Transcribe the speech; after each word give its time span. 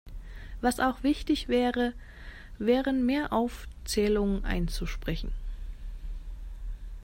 Was 0.61 0.79
auch 0.79 1.03
wichtig 1.03 1.47
wäre, 1.47 1.93
wären 2.57 3.05
mehr 3.05 3.31
Aufzählungen 3.31 4.43
einzusprechen. 4.43 5.31